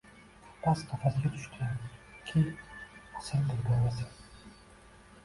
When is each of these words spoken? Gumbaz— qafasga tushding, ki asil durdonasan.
Gumbaz— 0.61 0.79
qafasga 0.93 1.31
tushding, 1.35 1.75
ki 2.31 2.41
asil 3.21 3.45
durdonasan. 3.51 4.17